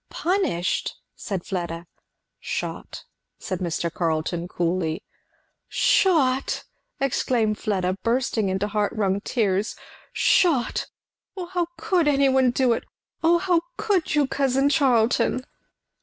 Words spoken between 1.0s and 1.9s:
said Fleda.